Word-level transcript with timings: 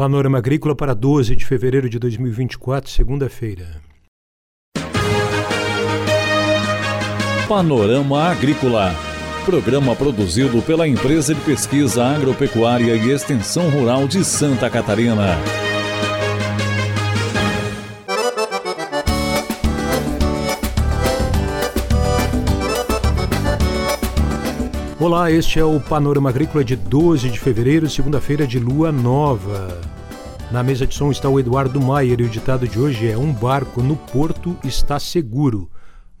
Panorama 0.00 0.38
Agrícola 0.38 0.74
para 0.74 0.94
12 0.94 1.36
de 1.36 1.44
fevereiro 1.44 1.86
de 1.86 1.98
2024, 1.98 2.90
segunda-feira. 2.90 3.82
Panorama 7.46 8.30
Agrícola. 8.30 8.94
Programa 9.44 9.94
produzido 9.94 10.62
pela 10.62 10.88
Empresa 10.88 11.34
de 11.34 11.40
Pesquisa 11.42 12.02
Agropecuária 12.02 12.96
e 12.96 13.10
Extensão 13.10 13.68
Rural 13.68 14.08
de 14.08 14.24
Santa 14.24 14.70
Catarina. 14.70 15.36
Olá, 25.00 25.30
este 25.30 25.58
é 25.58 25.64
o 25.64 25.80
Panorama 25.80 26.28
Agrícola 26.28 26.62
de 26.62 26.76
12 26.76 27.30
de 27.30 27.40
fevereiro, 27.40 27.88
segunda-feira 27.88 28.46
de 28.46 28.60
lua 28.60 28.92
nova. 28.92 29.80
Na 30.52 30.62
mesa 30.62 30.86
de 30.86 30.94
som 30.94 31.10
está 31.10 31.26
o 31.26 31.40
Eduardo 31.40 31.80
Maier 31.80 32.20
e 32.20 32.24
o 32.24 32.28
ditado 32.28 32.68
de 32.68 32.78
hoje 32.78 33.10
é: 33.10 33.16
Um 33.16 33.32
barco 33.32 33.82
no 33.82 33.96
porto 33.96 34.58
está 34.62 35.00
seguro, 35.00 35.70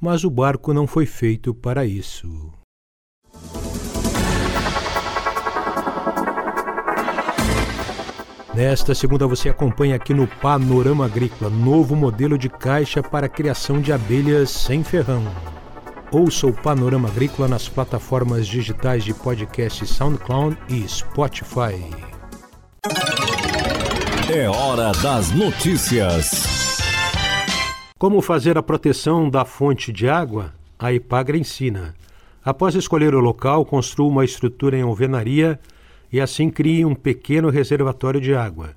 mas 0.00 0.24
o 0.24 0.30
barco 0.30 0.72
não 0.72 0.86
foi 0.86 1.04
feito 1.04 1.52
para 1.52 1.84
isso. 1.84 2.50
Nesta 8.54 8.94
segunda 8.94 9.26
você 9.26 9.50
acompanha 9.50 9.96
aqui 9.96 10.14
no 10.14 10.26
Panorama 10.26 11.04
Agrícola 11.04 11.50
novo 11.50 11.94
modelo 11.94 12.38
de 12.38 12.48
caixa 12.48 13.02
para 13.02 13.28
criação 13.28 13.78
de 13.78 13.92
abelhas 13.92 14.48
sem 14.48 14.82
ferrão. 14.82 15.49
Ouça 16.12 16.48
o 16.48 16.52
Panorama 16.52 17.08
Agrícola 17.08 17.46
nas 17.46 17.68
plataformas 17.68 18.44
digitais 18.44 19.04
de 19.04 19.14
podcast 19.14 19.86
SoundCloud 19.86 20.58
e 20.68 20.86
Spotify. 20.88 21.78
É 24.28 24.48
hora 24.48 24.90
das 25.00 25.30
notícias. 25.30 26.80
Como 27.96 28.20
fazer 28.20 28.58
a 28.58 28.62
proteção 28.62 29.30
da 29.30 29.44
fonte 29.44 29.92
de 29.92 30.08
água? 30.08 30.52
A 30.76 30.92
Ipagra 30.92 31.38
ensina. 31.38 31.94
Após 32.44 32.74
escolher 32.74 33.14
o 33.14 33.20
local, 33.20 33.64
construa 33.64 34.08
uma 34.08 34.24
estrutura 34.24 34.76
em 34.76 34.82
alvenaria 34.82 35.60
e 36.12 36.20
assim 36.20 36.50
crie 36.50 36.84
um 36.84 36.94
pequeno 36.94 37.50
reservatório 37.50 38.20
de 38.20 38.34
água. 38.34 38.70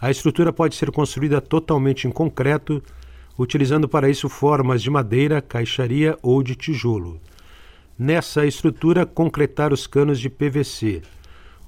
A 0.00 0.10
estrutura 0.10 0.50
pode 0.50 0.74
ser 0.74 0.90
construída 0.90 1.38
totalmente 1.38 2.08
em 2.08 2.10
concreto 2.10 2.82
utilizando 3.38 3.88
para 3.88 4.08
isso 4.08 4.28
formas 4.28 4.82
de 4.82 4.90
madeira, 4.90 5.40
caixaria 5.40 6.18
ou 6.22 6.42
de 6.42 6.54
tijolo. 6.54 7.20
Nessa 7.98 8.46
estrutura, 8.46 9.06
concretar 9.06 9.72
os 9.72 9.86
canos 9.86 10.18
de 10.18 10.28
PVC. 10.28 11.02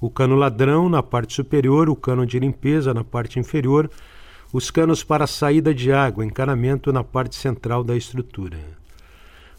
O 0.01 0.09
cano 0.09 0.35
ladrão 0.35 0.89
na 0.89 1.01
parte 1.01 1.33
superior, 1.33 1.89
o 1.89 1.95
cano 1.95 2.25
de 2.25 2.37
limpeza 2.39 2.93
na 2.93 3.03
parte 3.03 3.39
inferior, 3.39 3.89
os 4.51 4.69
canos 4.69 5.03
para 5.03 5.27
saída 5.27 5.73
de 5.73 5.91
água, 5.91 6.25
encanamento 6.25 6.91
na 6.93 7.03
parte 7.03 7.35
central 7.35 7.83
da 7.83 7.95
estrutura. 7.95 8.57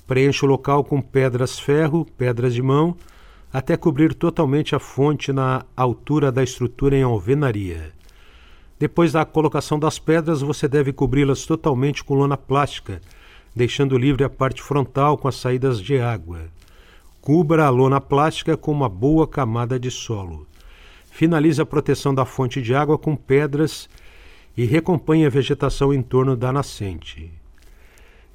Preencha 0.06 0.46
o 0.46 0.48
local 0.48 0.84
com 0.84 1.00
pedras 1.00 1.58
ferro, 1.58 2.06
pedras 2.16 2.54
de 2.54 2.62
mão, 2.62 2.96
até 3.52 3.76
cobrir 3.76 4.14
totalmente 4.14 4.74
a 4.74 4.78
fonte 4.78 5.32
na 5.32 5.64
altura 5.76 6.30
da 6.30 6.42
estrutura 6.42 6.96
em 6.96 7.02
alvenaria. 7.02 7.92
Depois 8.78 9.12
da 9.12 9.24
colocação 9.24 9.78
das 9.78 9.98
pedras, 9.98 10.42
você 10.42 10.68
deve 10.68 10.92
cobri-las 10.92 11.46
totalmente 11.46 12.04
com 12.04 12.14
lona 12.14 12.36
plástica, 12.36 13.00
deixando 13.54 13.96
livre 13.96 14.22
a 14.22 14.28
parte 14.28 14.62
frontal 14.62 15.16
com 15.16 15.26
as 15.26 15.36
saídas 15.36 15.80
de 15.80 15.98
água. 15.98 16.42
Cubra 17.22 17.64
a 17.64 17.70
lona 17.70 18.00
plástica 18.02 18.54
com 18.54 18.70
uma 18.70 18.88
boa 18.88 19.26
camada 19.26 19.80
de 19.80 19.90
solo. 19.90 20.46
Finalize 21.10 21.60
a 21.60 21.64
proteção 21.64 22.14
da 22.14 22.26
fonte 22.26 22.60
de 22.60 22.74
água 22.74 22.98
com 22.98 23.16
pedras 23.16 23.88
e 24.54 24.66
recompanhe 24.66 25.24
a 25.24 25.30
vegetação 25.30 25.92
em 25.92 26.02
torno 26.02 26.36
da 26.36 26.52
nascente. 26.52 27.32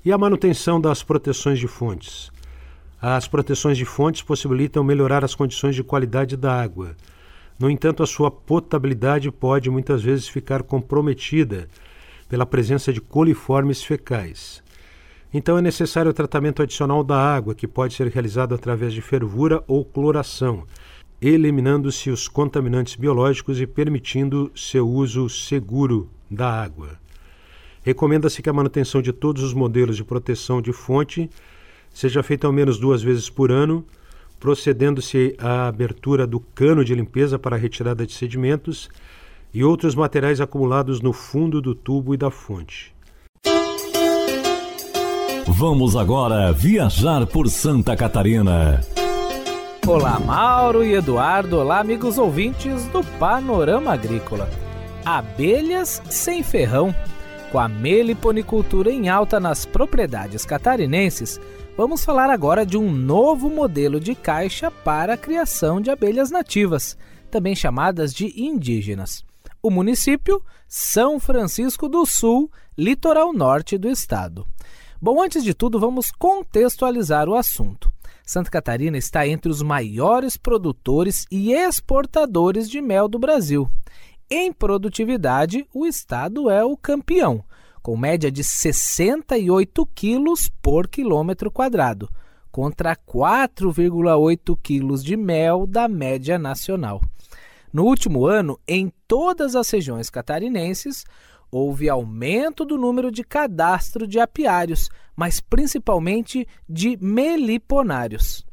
E 0.03 0.11
a 0.11 0.17
manutenção 0.17 0.81
das 0.81 1.03
proteções 1.03 1.59
de 1.59 1.67
fontes. 1.67 2.31
As 2.99 3.27
proteções 3.27 3.77
de 3.77 3.86
fontes 3.86 4.23
possibilitam 4.23 4.83
melhorar 4.83 5.23
as 5.23 5.36
condições 5.36 5.76
de 5.76 5.83
qualidade 5.83 6.36
da 6.36 6.60
água 6.60 6.95
no 7.61 7.70
entanto, 7.70 8.02
a 8.02 8.08
sua 8.08 8.32
potabilidade 8.32 9.32
pode 9.32 9.70
muitas 9.70 10.02
vezes 10.02 10.27
ficar 10.27 10.64
comprometida 10.64 11.70
pela 12.27 12.45
presença 12.45 12.92
de 12.92 12.99
coliformes 12.99 13.83
fecais. 13.83 14.64
Então 15.33 15.58
é 15.58 15.61
necessário 15.61 16.11
o 16.11 16.14
tratamento 16.14 16.61
adicional 16.61 17.04
da 17.04 17.17
água, 17.17 17.55
que 17.55 17.67
pode 17.67 17.94
ser 17.94 18.08
realizado 18.08 18.54
através 18.54 18.94
de 18.94 19.02
fervura 19.02 19.64
ou 19.67 19.86
cloração, 19.86 20.66
eliminando-se 21.22 22.10
os 22.10 22.27
contaminantes 22.27 22.95
biológicos 22.95 23.61
e 23.61 23.67
permitindo 23.67 24.52
seu 24.55 24.89
uso 24.89 25.30
seguro 25.30 26.10
da 26.30 26.49
água. 26.49 26.99
Recomenda-se 27.83 28.42
que 28.42 28.49
a 28.49 28.54
manutenção 28.54 29.02
de 29.02 29.14
todos 29.14 29.43
os 29.43 29.54
modelos 29.54 29.95
de 29.95 30.04
proteção 30.04 30.61
de 30.61 30.73
fonte 30.73 31.30
seja 31.93 32.23
feita 32.23 32.48
ao 32.48 32.54
menos 32.54 32.78
duas 32.78 33.02
vezes 33.02 33.30
por 33.30 33.52
ano 33.52 33.86
procedendo-se 34.42 35.36
à 35.38 35.68
abertura 35.68 36.26
do 36.26 36.40
cano 36.40 36.84
de 36.84 36.96
limpeza 36.96 37.38
para 37.38 37.56
a 37.56 37.60
retirada 37.60 38.08
de 38.08 38.12
sedimentos 38.12 38.90
e 39.54 39.64
outros 39.64 39.94
materiais 39.94 40.42
acumulados 40.42 41.00
no 41.00 41.14
fundo 41.14 41.62
do 41.62 41.76
tubo 41.76 42.16
e 42.16 42.18
da 42.18 42.32
fonte. 42.32 42.92
Vamos 45.48 45.96
agora 45.96 46.52
viajar 46.52 47.28
por 47.28 47.50
Santa 47.50 47.96
Catarina. 47.96 48.82
Olá, 49.86 50.20
Mauro 50.20 50.84
e 50.84 50.96
Eduardo. 50.96 51.60
Olá, 51.60 51.80
amigos 51.80 52.18
ouvintes 52.18 52.86
do 52.88 53.04
Panorama 53.20 53.94
Agrícola. 53.94 54.50
Abelhas 55.06 56.02
sem 56.10 56.42
ferrão. 56.42 56.96
Com 57.52 57.60
a 57.60 57.68
meliponicultura 57.68 58.90
em 58.90 59.08
alta 59.08 59.40
nas 59.40 59.66
propriedades 59.66 60.46
catarinenses, 60.46 61.40
Vamos 61.77 62.04
falar 62.04 62.30
agora 62.30 62.65
de 62.65 62.77
um 62.77 62.92
novo 62.92 63.49
modelo 63.49 63.98
de 63.99 64.14
caixa 64.14 64.70
para 64.70 65.14
a 65.14 65.17
criação 65.17 65.80
de 65.80 65.89
abelhas 65.89 66.30
nativas, 66.30 66.98
também 67.32 67.55
chamadas 67.55 68.14
de 68.14 68.33
indígenas. 68.39 69.23
O 69.64 69.71
município 69.71 70.43
São 70.67 71.17
Francisco 71.17 71.87
do 71.87 72.05
Sul, 72.05 72.52
litoral 72.77 73.31
norte 73.31 73.77
do 73.77 73.87
estado. 73.87 74.45
Bom, 75.02 75.23
antes 75.23 75.43
de 75.45 75.54
tudo, 75.54 75.80
vamos 75.80 76.11
contextualizar 76.11 77.30
o 77.30 77.36
assunto. 77.36 77.92
Santa 78.26 78.52
Catarina 78.52 78.98
está 78.98 79.26
entre 79.26 79.49
os 79.49 79.61
maiores 79.61 80.36
produtores 80.36 81.26
e 81.31 81.54
exportadores 81.54 82.70
de 82.70 82.81
mel 82.81 83.08
do 83.08 83.17
Brasil. 83.17 83.70
Em 84.30 84.52
produtividade, 84.52 85.65
o 85.73 85.86
estado 85.86 86.49
é 86.49 86.64
o 86.64 86.77
campeão, 86.77 87.43
com 87.81 87.97
média 87.97 88.31
de 88.31 88.43
68 88.43 89.86
quilos 89.87 90.52
por 90.61 90.87
quilômetro 90.87 91.49
quadrado, 91.49 92.09
contra 92.52 92.95
4,8 92.95 94.58
quilos 94.61 95.03
de 95.03 95.15
mel 95.15 95.65
da 95.65 95.87
média 95.87 96.37
nacional. 96.37 97.02
No 97.73 97.86
último 97.86 98.25
ano, 98.25 98.59
em 98.67 98.92
todas 99.08 99.55
as 99.55 99.69
regiões 99.69 100.09
catarinenses, 100.09 101.05
houve 101.49 101.89
aumento 101.89 102.64
do 102.65 102.77
número 102.77 103.11
de 103.11 103.23
cadastro 103.23 104.05
de 104.05 104.19
apiários, 104.19 104.89
mas 105.15 105.39
principalmente 105.39 106.48
de 106.67 106.98
meliponários. 107.02 108.45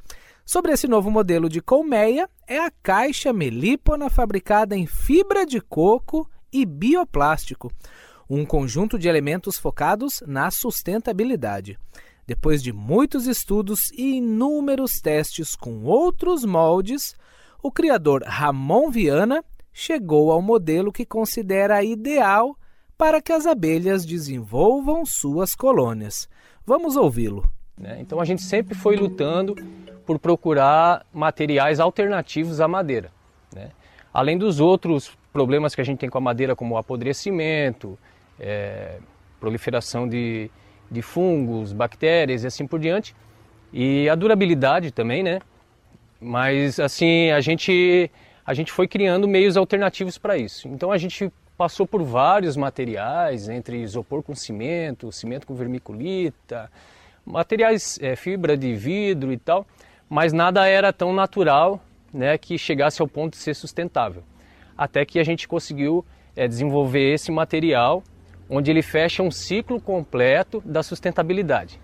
Sobre 0.45 0.73
esse 0.73 0.89
novo 0.89 1.11
modelo 1.11 1.49
de 1.49 1.61
colmeia, 1.61 2.29
é 2.47 2.59
a 2.59 2.71
caixa 2.71 3.33
melípona 3.33 4.09
fabricada 4.09 4.77
em 4.77 4.87
fibra 4.87 5.45
de 5.45 5.61
coco 5.61 6.29
e 6.53 6.65
bioplástico, 6.65 7.71
um 8.29 8.45
conjunto 8.45 8.99
de 8.99 9.09
elementos 9.09 9.59
focados 9.59 10.23
na 10.27 10.51
sustentabilidade. 10.51 11.79
Depois 12.27 12.63
de 12.63 12.73
muitos 12.73 13.27
estudos 13.27 13.91
e 13.93 14.17
inúmeros 14.17 15.01
testes 15.01 15.57
com 15.57 15.83
outros 15.85 16.45
moldes, 16.45 17.17
o 17.63 17.73
criador 17.73 18.23
Ramon 18.23 18.91
Viana 18.91 19.43
chegou 19.73 20.31
ao 20.31 20.43
modelo 20.43 20.93
que 20.93 21.07
considera 21.07 21.83
ideal 21.83 22.55
para 22.99 23.23
que 23.23 23.33
as 23.33 23.47
abelhas 23.47 24.05
desenvolvam 24.05 25.07
suas 25.07 25.55
colônias. 25.55 26.29
Vamos 26.67 26.97
ouvi-lo. 26.97 27.49
Né? 27.79 27.99
Então 28.01 28.21
a 28.21 28.25
gente 28.25 28.43
sempre 28.43 28.75
foi 28.75 28.97
lutando 28.97 29.55
por 30.05 30.19
procurar 30.19 31.07
materiais 31.13 31.81
alternativos 31.81 32.61
à 32.61 32.69
madeira. 32.69 33.11
Né? 33.55 33.71
Além 34.13 34.37
dos 34.37 34.61
outros 34.61 35.17
problemas 35.33 35.75
que 35.75 35.81
a 35.81 35.85
gente 35.85 35.99
tem 35.99 36.11
com 36.11 36.19
a 36.19 36.21
madeira, 36.21 36.57
como 36.57 36.75
o 36.75 36.79
apodrecimento, 36.79 37.99
é, 38.39 38.99
proliferação 39.41 40.09
de, 40.09 40.51
de 40.91 41.03
fungos, 41.03 41.73
bactérias 41.73 42.45
e 42.45 42.47
assim 42.47 42.67
por 42.67 42.79
diante. 42.79 43.15
E 43.73 44.09
a 44.09 44.15
durabilidade 44.15 44.91
também, 44.91 45.23
né? 45.23 45.41
Mas 46.21 46.81
assim, 46.81 47.31
a 47.31 47.41
gente, 47.41 48.11
a 48.45 48.55
gente 48.55 48.73
foi 48.73 48.89
criando 48.89 49.29
meios 49.29 49.57
alternativos 49.57 50.19
para 50.19 50.37
isso. 50.37 50.69
Então 50.69 50.91
a 50.91 50.99
gente 50.99 51.31
passou 51.57 51.87
por 51.87 52.03
vários 52.03 52.57
materiais, 52.57 53.49
entre 53.49 53.83
isopor 53.83 54.23
com 54.23 54.35
cimento, 54.35 55.11
cimento 55.11 55.47
com 55.47 55.55
vermiculita, 55.55 56.71
materiais, 57.27 57.99
é, 58.01 58.15
fibra 58.17 58.57
de 58.57 58.75
vidro 58.75 59.33
e 59.33 59.37
tal, 59.37 59.67
mas 60.09 60.33
nada 60.33 60.67
era 60.67 60.93
tão 60.93 61.13
natural 61.13 61.81
né, 62.13 62.39
que 62.39 62.57
chegasse 62.57 63.03
ao 63.03 63.09
ponto 63.09 63.33
de 63.33 63.39
ser 63.39 63.55
sustentável. 63.55 64.23
até 64.77 65.05
que 65.05 65.19
a 65.19 65.25
gente 65.25 65.49
conseguiu 65.49 66.07
é, 66.37 66.47
desenvolver 66.47 67.13
esse 67.13 67.33
material 67.33 68.03
onde 68.49 68.71
ele 68.71 68.83
fecha 68.83 69.23
um 69.23 69.31
ciclo 69.31 69.81
completo 69.81 70.63
da 70.65 70.83
sustentabilidade. 70.83 71.81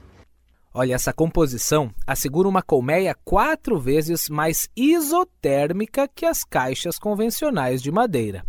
Olha, 0.72 0.94
essa 0.94 1.12
composição 1.12 1.93
assegura 2.05 2.49
uma 2.49 2.61
colmeia 2.61 3.14
quatro 3.25 3.78
vezes 3.78 4.28
mais 4.28 4.69
isotérmica 4.76 6.08
que 6.08 6.26
as 6.26 6.43
caixas 6.43 6.99
convencionais 6.99 7.81
de 7.81 7.93
madeira. 7.93 8.44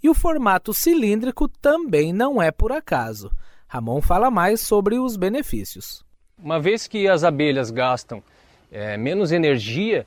E 0.00 0.08
o 0.08 0.14
formato 0.14 0.72
cilíndrico 0.72 1.48
também 1.48 2.12
não 2.12 2.40
é 2.40 2.52
por 2.52 2.70
acaso. 2.70 3.32
Ramon 3.66 4.00
fala 4.00 4.30
mais 4.30 4.60
sobre 4.60 4.98
os 4.98 5.16
benefícios. 5.16 6.04
Uma 6.38 6.60
vez 6.60 6.86
que 6.86 7.08
as 7.08 7.24
abelhas 7.24 7.72
gastam 7.72 8.22
é, 8.70 8.96
menos 8.96 9.32
energia 9.32 10.06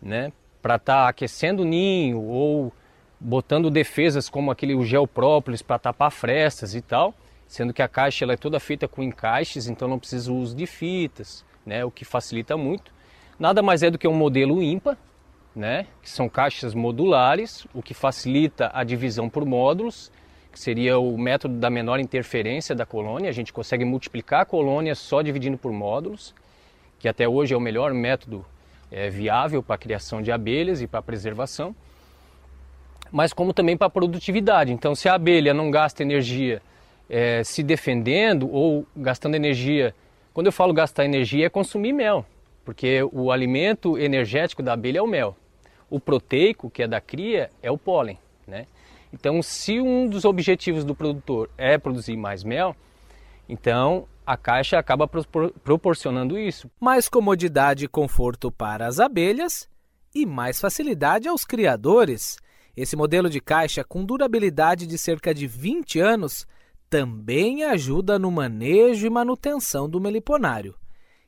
né, 0.00 0.30
para 0.60 0.76
estar 0.76 1.04
tá 1.04 1.08
aquecendo 1.08 1.62
o 1.62 1.64
ninho 1.64 2.20
ou 2.20 2.72
botando 3.24 3.70
defesas 3.70 4.28
como 4.28 4.50
aquele 4.50 4.80
gel 4.84 5.06
própolis 5.06 5.62
para 5.62 5.78
tapar 5.78 6.10
frestas 6.10 6.74
e 6.74 6.80
tal, 6.80 7.14
sendo 7.46 7.72
que 7.72 7.80
a 7.80 7.86
caixa 7.86 8.24
ela 8.24 8.32
é 8.32 8.36
toda 8.36 8.58
feita 8.58 8.88
com 8.88 9.02
encaixes, 9.02 9.68
então 9.68 9.86
não 9.86 9.98
precisa 9.98 10.32
o 10.32 10.36
uso 10.36 10.56
de 10.56 10.66
fitas, 10.66 11.44
né, 11.64 11.84
o 11.84 11.90
que 11.90 12.04
facilita 12.04 12.56
muito. 12.56 12.92
Nada 13.38 13.62
mais 13.62 13.82
é 13.82 13.90
do 13.90 13.98
que 13.98 14.08
um 14.08 14.14
modelo 14.14 14.60
ímpar, 14.60 14.96
né, 15.54 15.86
que 16.02 16.10
são 16.10 16.28
caixas 16.28 16.74
modulares, 16.74 17.64
o 17.72 17.80
que 17.80 17.94
facilita 17.94 18.70
a 18.74 18.82
divisão 18.82 19.28
por 19.28 19.44
módulos, 19.44 20.10
que 20.50 20.58
seria 20.58 20.98
o 20.98 21.16
método 21.16 21.54
da 21.54 21.70
menor 21.70 22.00
interferência 22.00 22.74
da 22.74 22.84
colônia. 22.84 23.30
A 23.30 23.32
gente 23.32 23.52
consegue 23.52 23.84
multiplicar 23.84 24.40
a 24.40 24.44
colônia 24.44 24.94
só 24.94 25.22
dividindo 25.22 25.56
por 25.56 25.72
módulos, 25.72 26.34
que 26.98 27.08
até 27.08 27.28
hoje 27.28 27.54
é 27.54 27.56
o 27.56 27.60
melhor 27.60 27.94
método 27.94 28.44
é, 28.90 29.08
viável 29.08 29.62
para 29.62 29.76
a 29.76 29.78
criação 29.78 30.20
de 30.20 30.32
abelhas 30.32 30.82
e 30.82 30.86
para 30.86 31.00
a 31.00 31.02
preservação, 31.02 31.74
mas 33.12 33.32
como 33.32 33.52
também 33.52 33.76
para 33.76 33.86
a 33.86 33.90
produtividade. 33.90 34.72
Então, 34.72 34.94
se 34.94 35.08
a 35.08 35.14
abelha 35.14 35.54
não 35.54 35.70
gasta 35.70 36.02
energia 36.02 36.60
é, 37.12 37.44
se 37.44 37.62
defendendo 37.62 38.50
ou 38.50 38.86
gastando 38.96 39.34
energia. 39.34 39.94
Quando 40.32 40.46
eu 40.46 40.52
falo 40.52 40.72
gastar 40.72 41.04
energia, 41.04 41.44
é 41.44 41.50
consumir 41.50 41.92
mel, 41.92 42.24
porque 42.64 43.02
o 43.12 43.30
alimento 43.30 43.98
energético 43.98 44.62
da 44.62 44.72
abelha 44.72 44.98
é 44.98 45.02
o 45.02 45.06
mel. 45.06 45.36
O 45.90 46.00
proteico, 46.00 46.70
que 46.70 46.82
é 46.82 46.88
da 46.88 47.02
cria, 47.02 47.50
é 47.62 47.70
o 47.70 47.76
pólen. 47.76 48.18
Né? 48.46 48.66
Então, 49.12 49.42
se 49.42 49.78
um 49.78 50.08
dos 50.08 50.24
objetivos 50.24 50.84
do 50.84 50.94
produtor 50.94 51.50
é 51.58 51.76
produzir 51.76 52.16
mais 52.16 52.42
mel, 52.42 52.74
então 53.46 54.08
a 54.24 54.36
caixa 54.38 54.78
acaba 54.78 55.06
proporcionando 55.06 56.38
isso. 56.38 56.70
Mais 56.80 57.10
comodidade 57.10 57.84
e 57.84 57.88
conforto 57.88 58.50
para 58.50 58.86
as 58.86 58.98
abelhas 58.98 59.68
e 60.14 60.24
mais 60.24 60.58
facilidade 60.58 61.28
aos 61.28 61.44
criadores. 61.44 62.38
Esse 62.76 62.96
modelo 62.96 63.28
de 63.28 63.40
caixa, 63.40 63.84
com 63.84 64.04
durabilidade 64.04 64.86
de 64.86 64.96
cerca 64.96 65.34
de 65.34 65.46
20 65.46 66.00
anos, 66.00 66.46
também 66.88 67.64
ajuda 67.64 68.18
no 68.18 68.30
manejo 68.30 69.06
e 69.06 69.10
manutenção 69.10 69.88
do 69.88 70.00
meliponário. 70.00 70.74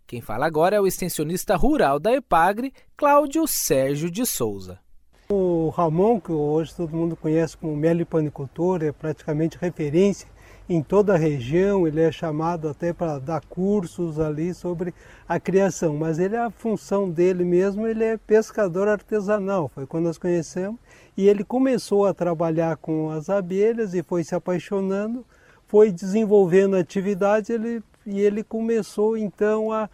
Quem 0.07 0.21
fala 0.21 0.47
agora 0.47 0.77
é 0.77 0.81
o 0.81 0.87
extensionista 0.87 1.57
rural 1.57 1.99
da 1.99 2.13
Epagre, 2.13 2.73
Cláudio 2.97 3.47
Sérgio 3.47 4.11
de 4.11 4.25
Souza. 4.25 4.79
O 5.29 5.71
Ramon, 5.71 6.21
que 6.21 6.33
hoje 6.33 6.75
todo 6.75 6.95
mundo 6.95 7.17
conhece 7.17 7.57
como 7.57 7.75
meliponicultor, 7.75 8.83
é 8.83 8.93
praticamente 8.93 9.59
referência 9.59 10.29
em 10.69 10.83
toda 10.83 11.15
a 11.15 11.19
região, 11.19 11.87
ele 11.87 12.01
é 12.01 12.11
chamado 12.11 12.69
até 12.69 12.93
para 12.93 13.19
dar 13.19 13.43
cursos 13.43 14.19
ali 14.19 14.55
sobre 14.55 14.95
a 15.29 15.39
criação, 15.39 15.97
mas 15.97 16.19
ele 16.19 16.37
a 16.37 16.51
função 16.51 17.11
dele 17.11 17.45
mesmo, 17.45 17.87
ele 17.87 18.05
é 18.05 18.17
pescador 18.17 18.89
artesanal, 18.89 19.71
foi 19.75 19.87
quando 19.87 20.05
nós 20.05 20.19
conhecemos, 20.19 20.79
e 21.17 21.29
ele 21.29 21.45
começou 21.45 22.07
a 22.07 22.15
trabalhar 22.15 22.77
com 22.77 23.11
as 23.11 23.29
abelhas 23.29 23.95
e 23.95 24.03
foi 24.03 24.25
se 24.25 24.35
apaixonando 24.35 25.25
foi 25.75 25.91
desenvolvendo 25.91 26.77
atividade 26.77 27.53
ele, 27.53 27.83
e 28.07 28.21
ele 28.21 28.45
começou 28.45 29.17
então 29.17 29.73
a, 29.73 29.91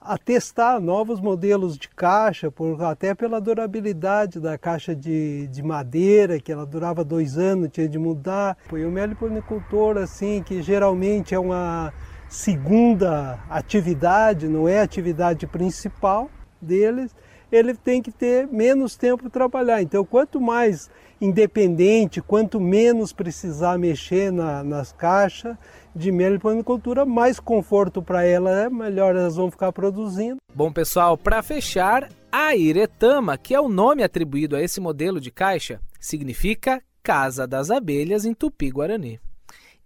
a 0.00 0.16
testar 0.16 0.80
novos 0.80 1.20
modelos 1.20 1.76
de 1.76 1.88
caixa, 1.88 2.50
por, 2.50 2.82
até 2.82 3.14
pela 3.14 3.40
durabilidade 3.40 4.40
da 4.40 4.56
caixa 4.56 4.96
de, 4.96 5.46
de 5.48 5.62
madeira, 5.62 6.40
que 6.40 6.50
ela 6.50 6.64
durava 6.64 7.04
dois 7.04 7.36
anos, 7.36 7.68
tinha 7.70 7.88
de 7.88 7.98
mudar. 7.98 8.56
Foi 8.68 8.84
o 8.86 8.90
meliponicultor, 8.90 9.98
assim, 9.98 10.42
que 10.42 10.62
geralmente 10.62 11.34
é 11.34 11.38
uma 11.38 11.92
segunda 12.28 13.40
atividade, 13.50 14.48
não 14.48 14.66
é 14.66 14.80
a 14.80 14.84
atividade 14.84 15.46
principal 15.46 16.30
deles, 16.62 17.14
ele 17.50 17.74
tem 17.74 18.00
que 18.00 18.12
ter 18.12 18.46
menos 18.46 18.96
tempo 18.96 19.22
para 19.24 19.30
trabalhar. 19.30 19.82
Então, 19.82 20.04
quanto 20.04 20.40
mais 20.40 20.90
independente, 21.20 22.22
quanto 22.22 22.60
menos 22.60 23.12
precisar 23.12 23.78
mexer 23.78 24.32
na, 24.32 24.64
nas 24.64 24.92
caixas 24.92 25.56
de 25.94 26.10
mel 26.10 26.34
e 26.34 26.38
panicultura, 26.38 27.04
mais 27.04 27.38
conforto 27.38 28.02
para 28.02 28.24
ela 28.24 28.50
é, 28.50 28.70
melhor 28.70 29.14
elas 29.16 29.36
vão 29.36 29.50
ficar 29.50 29.72
produzindo. 29.72 30.36
Bom, 30.54 30.72
pessoal, 30.72 31.18
para 31.18 31.42
fechar, 31.42 32.08
a 32.32 32.54
Iretama, 32.54 33.36
que 33.36 33.54
é 33.54 33.60
o 33.60 33.68
nome 33.68 34.02
atribuído 34.02 34.56
a 34.56 34.62
esse 34.62 34.80
modelo 34.80 35.20
de 35.20 35.30
caixa, 35.30 35.80
significa 35.98 36.82
Casa 37.02 37.46
das 37.46 37.70
Abelhas 37.70 38.24
em 38.24 38.34
Tupi-Guarani. 38.34 39.20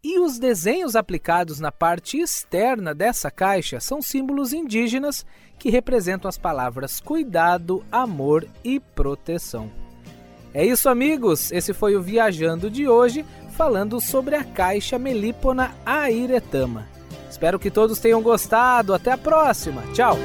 E 0.04 0.18
os 0.18 0.38
desenhos 0.38 0.94
aplicados 0.94 1.58
na 1.58 1.72
parte 1.72 2.18
externa 2.18 2.94
dessa 2.94 3.30
caixa 3.30 3.80
são 3.80 4.02
símbolos 4.02 4.52
indígenas 4.52 5.24
que 5.58 5.70
representam 5.70 6.28
as 6.28 6.36
palavras 6.36 7.00
cuidado, 7.00 7.82
amor 7.90 8.46
e 8.62 8.78
proteção. 8.78 9.72
É 10.52 10.62
isso, 10.62 10.90
amigos. 10.90 11.50
Esse 11.50 11.72
foi 11.72 11.96
o 11.96 12.02
Viajando 12.02 12.70
de 12.70 12.86
hoje, 12.86 13.24
falando 13.56 13.98
sobre 13.98 14.36
a 14.36 14.44
caixa 14.44 14.98
melípona 14.98 15.74
airetama. 15.86 16.86
Espero 17.30 17.58
que 17.58 17.70
todos 17.70 17.98
tenham 17.98 18.22
gostado. 18.22 18.92
Até 18.92 19.10
a 19.10 19.18
próxima. 19.18 19.82
Tchau. 19.94 20.18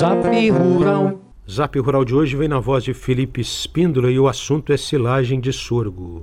Zap 0.00 0.24
Rural. 0.50 1.20
Zap 1.46 1.78
Rural 1.78 2.06
de 2.06 2.14
hoje 2.14 2.34
vem 2.34 2.48
na 2.48 2.58
voz 2.58 2.82
de 2.82 2.94
Felipe 2.94 3.42
Espíndola 3.42 4.10
e 4.10 4.18
o 4.18 4.28
assunto 4.28 4.72
é 4.72 4.76
silagem 4.78 5.38
de 5.38 5.52
sorgo. 5.52 6.22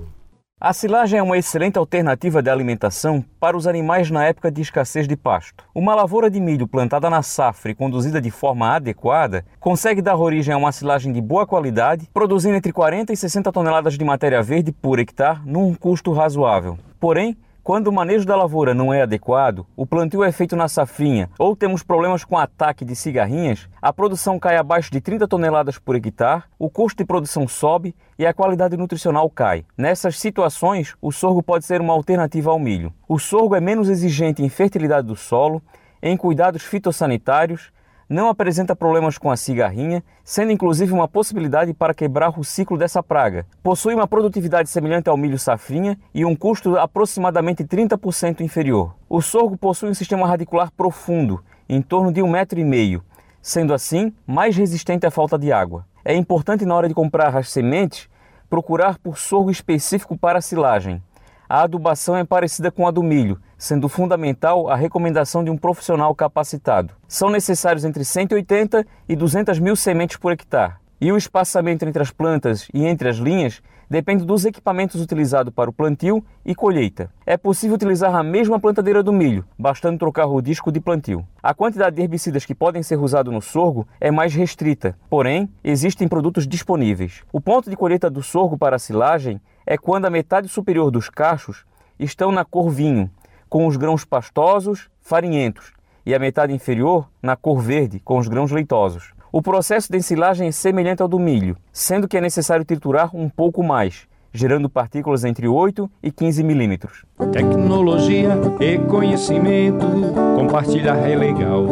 A 0.60 0.72
silagem 0.72 1.20
é 1.20 1.22
uma 1.22 1.38
excelente 1.38 1.78
alternativa 1.78 2.42
de 2.42 2.50
alimentação 2.50 3.24
para 3.38 3.56
os 3.56 3.68
animais 3.68 4.10
na 4.10 4.24
época 4.24 4.50
de 4.50 4.62
escassez 4.62 5.06
de 5.06 5.16
pasto. 5.16 5.62
Uma 5.72 5.94
lavoura 5.94 6.28
de 6.28 6.40
milho 6.40 6.66
plantada 6.66 7.08
na 7.08 7.22
safra 7.22 7.70
e 7.70 7.74
conduzida 7.76 8.20
de 8.20 8.32
forma 8.32 8.74
adequada 8.74 9.44
consegue 9.60 10.02
dar 10.02 10.16
origem 10.16 10.52
a 10.52 10.58
uma 10.58 10.72
silagem 10.72 11.12
de 11.12 11.20
boa 11.20 11.46
qualidade, 11.46 12.10
produzindo 12.12 12.56
entre 12.56 12.72
40 12.72 13.12
e 13.12 13.16
60 13.16 13.52
toneladas 13.52 13.96
de 13.96 14.04
matéria 14.04 14.42
verde 14.42 14.72
por 14.72 14.98
hectare 14.98 15.38
num 15.46 15.72
custo 15.72 16.10
razoável. 16.10 16.76
Porém, 16.98 17.36
quando 17.68 17.88
o 17.88 17.92
manejo 17.92 18.24
da 18.24 18.34
lavoura 18.34 18.72
não 18.72 18.94
é 18.94 19.02
adequado, 19.02 19.66
o 19.76 19.84
plantio 19.84 20.24
é 20.24 20.32
feito 20.32 20.56
na 20.56 20.68
safrinha 20.68 21.28
ou 21.38 21.54
temos 21.54 21.82
problemas 21.82 22.24
com 22.24 22.38
ataque 22.38 22.82
de 22.82 22.96
cigarrinhas, 22.96 23.68
a 23.82 23.92
produção 23.92 24.38
cai 24.38 24.56
abaixo 24.56 24.90
de 24.90 25.02
30 25.02 25.28
toneladas 25.28 25.78
por 25.78 25.94
hectare, 25.94 26.44
o 26.58 26.70
custo 26.70 27.02
de 27.02 27.06
produção 27.06 27.46
sobe 27.46 27.94
e 28.18 28.24
a 28.24 28.32
qualidade 28.32 28.74
nutricional 28.74 29.28
cai. 29.28 29.66
Nessas 29.76 30.18
situações, 30.18 30.96
o 30.98 31.12
sorgo 31.12 31.42
pode 31.42 31.66
ser 31.66 31.82
uma 31.82 31.92
alternativa 31.92 32.50
ao 32.50 32.58
milho. 32.58 32.90
O 33.06 33.18
sorgo 33.18 33.54
é 33.54 33.60
menos 33.60 33.90
exigente 33.90 34.42
em 34.42 34.48
fertilidade 34.48 35.06
do 35.06 35.14
solo, 35.14 35.60
em 36.02 36.16
cuidados 36.16 36.62
fitossanitários 36.62 37.70
não 38.08 38.28
apresenta 38.28 38.74
problemas 38.74 39.18
com 39.18 39.30
a 39.30 39.36
cigarrinha, 39.36 40.02
sendo 40.24 40.50
inclusive 40.50 40.92
uma 40.92 41.06
possibilidade 41.06 41.74
para 41.74 41.92
quebrar 41.92 42.38
o 42.38 42.44
ciclo 42.44 42.78
dessa 42.78 43.02
praga. 43.02 43.44
Possui 43.62 43.94
uma 43.94 44.08
produtividade 44.08 44.70
semelhante 44.70 45.08
ao 45.08 45.16
milho 45.16 45.38
safrinha 45.38 45.98
e 46.14 46.24
um 46.24 46.34
custo 46.34 46.78
aproximadamente 46.78 47.64
30% 47.64 48.40
inferior. 48.40 48.94
O 49.08 49.20
sorgo 49.20 49.56
possui 49.56 49.90
um 49.90 49.94
sistema 49.94 50.26
radicular 50.26 50.72
profundo, 50.72 51.44
em 51.68 51.82
torno 51.82 52.10
de 52.10 52.22
um 52.22 52.30
metro 52.30 52.58
e 52.58 52.64
meio, 52.64 53.02
sendo 53.42 53.74
assim 53.74 54.12
mais 54.26 54.56
resistente 54.56 55.06
à 55.06 55.10
falta 55.10 55.38
de 55.38 55.52
água. 55.52 55.84
É 56.04 56.14
importante 56.14 56.64
na 56.64 56.74
hora 56.74 56.88
de 56.88 56.94
comprar 56.94 57.36
as 57.36 57.50
sementes 57.50 58.08
procurar 58.48 58.98
por 58.98 59.18
sorgo 59.18 59.50
específico 59.50 60.16
para 60.16 60.38
a 60.38 60.42
silagem. 60.42 61.02
A 61.48 61.62
adubação 61.62 62.14
é 62.14 62.24
parecida 62.24 62.70
com 62.70 62.86
a 62.86 62.90
do 62.90 63.02
milho, 63.02 63.40
sendo 63.56 63.88
fundamental 63.88 64.68
a 64.68 64.76
recomendação 64.76 65.42
de 65.42 65.50
um 65.50 65.56
profissional 65.56 66.14
capacitado. 66.14 66.92
São 67.08 67.30
necessários 67.30 67.86
entre 67.86 68.04
180 68.04 68.86
e 69.08 69.16
200 69.16 69.58
mil 69.58 69.74
sementes 69.74 70.18
por 70.18 70.30
hectare. 70.30 70.74
E 71.00 71.10
o 71.10 71.16
espaçamento 71.16 71.86
entre 71.86 72.02
as 72.02 72.10
plantas 72.10 72.68
e 72.74 72.84
entre 72.84 73.08
as 73.08 73.16
linhas 73.16 73.62
depende 73.88 74.26
dos 74.26 74.44
equipamentos 74.44 75.00
utilizados 75.00 75.54
para 75.54 75.70
o 75.70 75.72
plantio 75.72 76.22
e 76.44 76.54
colheita. 76.54 77.10
É 77.24 77.38
possível 77.38 77.76
utilizar 77.76 78.14
a 78.14 78.22
mesma 78.22 78.60
plantadeira 78.60 79.02
do 79.02 79.12
milho, 79.12 79.46
bastando 79.58 79.98
trocar 79.98 80.26
o 80.26 80.42
disco 80.42 80.70
de 80.70 80.80
plantio. 80.80 81.26
A 81.42 81.54
quantidade 81.54 81.96
de 81.96 82.02
herbicidas 82.02 82.44
que 82.44 82.54
podem 82.54 82.82
ser 82.82 82.98
usados 82.98 83.32
no 83.32 83.40
sorgo 83.40 83.88
é 83.98 84.10
mais 84.10 84.34
restrita, 84.34 84.94
porém, 85.08 85.48
existem 85.64 86.06
produtos 86.06 86.46
disponíveis. 86.46 87.22
O 87.32 87.40
ponto 87.40 87.70
de 87.70 87.76
colheita 87.76 88.10
do 88.10 88.22
sorgo 88.22 88.58
para 88.58 88.76
a 88.76 88.78
silagem 88.78 89.40
é 89.70 89.76
quando 89.76 90.06
a 90.06 90.10
metade 90.10 90.48
superior 90.48 90.90
dos 90.90 91.10
cachos 91.10 91.66
estão 92.00 92.32
na 92.32 92.42
cor 92.42 92.70
vinho, 92.70 93.10
com 93.50 93.66
os 93.66 93.76
grãos 93.76 94.02
pastosos, 94.02 94.88
farinhentos, 95.02 95.74
e 96.06 96.14
a 96.14 96.18
metade 96.18 96.54
inferior 96.54 97.06
na 97.22 97.36
cor 97.36 97.60
verde, 97.60 98.00
com 98.00 98.16
os 98.16 98.28
grãos 98.28 98.50
leitosos. 98.50 99.12
O 99.30 99.42
processo 99.42 99.92
de 99.92 99.98
ensilagem 99.98 100.48
é 100.48 100.52
semelhante 100.52 101.02
ao 101.02 101.08
do 101.08 101.18
milho, 101.18 101.54
sendo 101.70 102.08
que 102.08 102.16
é 102.16 102.20
necessário 102.20 102.64
triturar 102.64 103.14
um 103.14 103.28
pouco 103.28 103.62
mais, 103.62 104.08
gerando 104.32 104.70
partículas 104.70 105.22
entre 105.22 105.46
8 105.46 105.90
e 106.02 106.10
15 106.10 106.42
milímetros. 106.42 107.04
Tecnologia 107.30 108.38
e 108.60 108.78
conhecimento, 108.78 109.86
compartilhar 110.34 110.96
é 110.96 111.14
legal. 111.14 111.66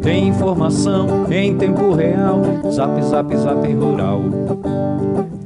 Tem 0.00 0.28
informação 0.28 1.26
em 1.32 1.58
tempo 1.58 1.92
real, 1.94 2.42
zap 2.70 3.02
zap 3.02 3.36
zap 3.36 3.72
rural. 3.74 4.95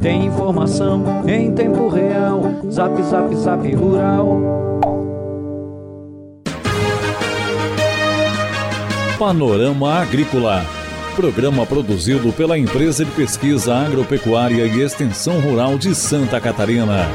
Tem 0.00 0.27
informação 0.27 1.03
em 1.27 1.53
tempo 1.53 1.89
real, 1.89 2.43
zap 2.71 3.03
zap 3.03 3.35
zap 3.37 3.75
rural. 3.75 4.41
Panorama 9.19 9.95
Agrícola. 10.00 10.65
Programa 11.15 11.67
produzido 11.67 12.33
pela 12.33 12.57
Empresa 12.57 13.05
de 13.05 13.11
Pesquisa 13.11 13.75
Agropecuária 13.75 14.65
e 14.65 14.81
Extensão 14.81 15.41
Rural 15.41 15.77
de 15.77 15.95
Santa 15.95 16.41
Catarina. 16.41 17.07